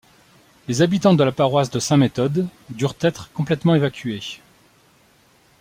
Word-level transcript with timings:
Les 0.67 0.81
habitants 0.81 1.13
de 1.13 1.23
la 1.23 1.31
paroisse 1.31 1.69
de 1.69 1.77
Saint-Méthode 1.79 2.47
durent 2.71 2.95
être 3.03 3.29
complètement 3.35 3.75
évacués. 3.75 4.39